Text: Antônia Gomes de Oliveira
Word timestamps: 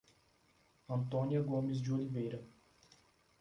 Antônia 0.89 1.43
Gomes 1.43 1.79
de 1.79 1.93
Oliveira 1.93 2.43